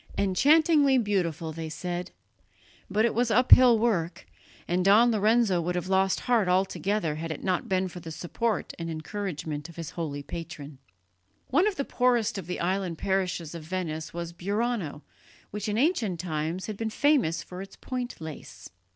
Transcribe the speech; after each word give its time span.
"Enchantingly 0.17 0.97
beautiful," 0.97 1.51
they 1.53 1.69
said. 1.69 2.09
But 2.89 3.05
it 3.05 3.13
was 3.13 3.29
uphill 3.29 3.77
work, 3.77 4.25
and 4.67 4.83
Don 4.83 5.11
Lorenzo 5.11 5.61
would 5.61 5.75
have 5.75 5.89
lost 5.89 6.21
heart 6.21 6.47
altogether 6.47 7.13
had 7.17 7.29
it 7.31 7.43
not 7.43 7.69
been 7.69 7.87
for 7.87 7.99
the 7.99 8.09
support 8.09 8.73
and 8.79 8.89
encouragement 8.89 9.69
of 9.69 9.75
his 9.75 9.91
holy 9.91 10.23
patron. 10.23 10.79
One 11.49 11.67
of 11.67 11.75
the 11.75 11.85
poorest 11.85 12.39
of 12.39 12.47
the 12.47 12.59
island 12.59 12.97
parishes 12.97 13.53
of 13.53 13.61
Venice 13.61 14.11
was 14.11 14.33
Burano, 14.33 15.03
which 15.51 15.69
in 15.69 15.77
ancient 15.77 16.19
times 16.19 16.65
had 16.65 16.77
been 16.77 16.89
famous 16.89 17.43
for 17.43 17.61
its 17.61 17.75
point 17.75 18.19
lace. 18.19 18.71